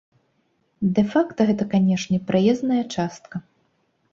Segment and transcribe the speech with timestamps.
[0.99, 3.35] Дэ-факта гэта, канешне, праезная частка.